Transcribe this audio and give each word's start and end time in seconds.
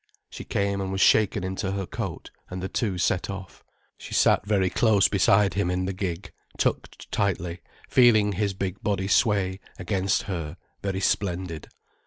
She 0.31 0.43
came 0.43 0.81
and 0.81 0.91
was 0.91 0.99
shaken 0.99 1.43
into 1.43 1.73
her 1.73 1.85
coat, 1.85 2.31
and 2.49 2.59
the 2.59 2.67
two 2.67 2.97
set 2.97 3.29
off. 3.29 3.63
She 3.99 4.15
sat 4.15 4.43
very 4.47 4.71
close 4.71 5.07
beside 5.07 5.53
him 5.53 5.69
in 5.69 5.85
the 5.85 5.93
gig, 5.93 6.31
tucked 6.57 7.11
tightly, 7.11 7.59
feeling 7.87 8.31
his 8.31 8.55
big 8.55 8.81
body 8.81 9.07
sway, 9.07 9.59
against 9.77 10.23
her, 10.23 10.57
very 10.81 11.01
splendid. 11.01 11.67